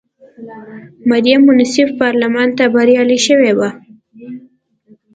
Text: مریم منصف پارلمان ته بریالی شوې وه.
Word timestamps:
مریم 1.09 1.41
منصف 1.49 1.89
پارلمان 2.01 2.49
ته 2.57 2.63
بریالی 2.73 3.19
شوې 3.27 3.51
وه. 3.57 3.69